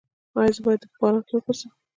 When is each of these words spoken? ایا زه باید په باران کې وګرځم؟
ایا 0.37 0.51
زه 0.55 0.61
باید 0.65 0.81
په 0.91 0.97
باران 1.01 1.23
کې 1.27 1.33
وګرځم؟ 1.35 1.71